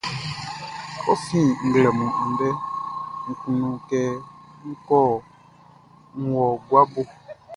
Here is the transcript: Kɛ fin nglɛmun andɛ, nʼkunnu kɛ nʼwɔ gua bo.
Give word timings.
Kɛ 1.03 1.13
fin 1.25 1.47
nglɛmun 1.67 2.11
andɛ, 2.23 2.49
nʼkunnu 3.29 3.69
kɛ 3.89 4.01
nʼwɔ 4.69 6.45
gua 6.67 6.81
bo. 6.91 7.01